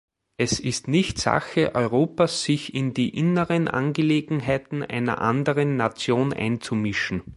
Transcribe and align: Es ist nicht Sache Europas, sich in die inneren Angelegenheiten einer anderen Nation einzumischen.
Es 0.37 0.59
ist 0.59 0.87
nicht 0.87 1.19
Sache 1.19 1.75
Europas, 1.75 2.41
sich 2.41 2.73
in 2.73 2.95
die 2.95 3.09
inneren 3.09 3.67
Angelegenheiten 3.67 4.81
einer 4.81 5.21
anderen 5.21 5.75
Nation 5.77 6.33
einzumischen. 6.33 7.21